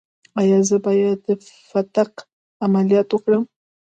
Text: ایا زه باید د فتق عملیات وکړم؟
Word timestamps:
ایا 0.39 0.57
زه 0.69 0.77
باید 0.85 1.17
د 1.27 1.29
فتق 1.69 2.11
عملیات 2.65 3.09
وکړم؟ 3.11 3.43